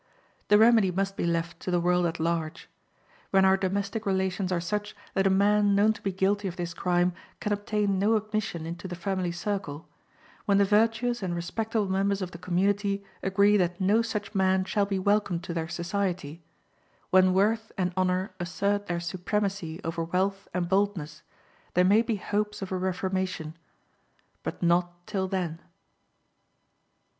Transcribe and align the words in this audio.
The 0.47 0.57
remedy 0.57 0.89
must 0.89 1.15
be 1.15 1.27
left 1.27 1.59
to 1.59 1.69
the 1.69 1.79
world 1.79 2.07
at 2.07 2.19
large. 2.19 2.67
When 3.29 3.45
our 3.45 3.55
domestic 3.55 4.03
relations 4.07 4.51
are 4.51 4.59
such 4.59 4.95
that 5.13 5.27
a 5.27 5.29
man 5.29 5.75
known 5.75 5.93
to 5.93 6.01
be 6.01 6.11
guilty 6.11 6.47
of 6.47 6.55
this 6.55 6.73
crime 6.73 7.13
can 7.39 7.53
obtain 7.53 7.99
no 7.99 8.15
admission 8.15 8.65
into 8.65 8.87
the 8.87 8.95
family 8.95 9.31
circle; 9.31 9.87
when 10.45 10.57
the 10.57 10.65
virtuous 10.65 11.21
and 11.21 11.35
respectable 11.35 11.87
members 11.87 12.23
of 12.23 12.31
the 12.31 12.39
community 12.39 13.03
agree 13.21 13.57
that 13.57 13.79
no 13.79 14.01
such 14.01 14.33
man 14.33 14.63
shall 14.65 14.87
be 14.87 14.97
welcomed 14.97 15.43
to 15.43 15.53
their 15.53 15.67
society; 15.69 16.41
when 17.11 17.31
worth 17.31 17.71
and 17.77 17.93
honor 17.95 18.31
assert 18.39 18.87
their 18.87 18.99
supremacy 18.99 19.79
over 19.83 20.03
wealth 20.03 20.47
and 20.51 20.67
boldness, 20.67 21.21
there 21.75 21.85
may 21.85 22.01
be 22.01 22.15
hopes 22.15 22.63
of 22.63 22.71
a 22.71 22.75
reformation, 22.75 23.55
but 24.41 24.63
not 24.63 25.05
till 25.05 25.27
then. 25.27 25.61